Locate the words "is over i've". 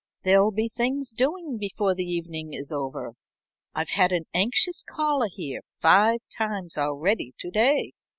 2.55-3.91